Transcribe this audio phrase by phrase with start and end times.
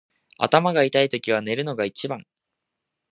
[0.39, 2.25] 頭が痛いときは寝るのが一番。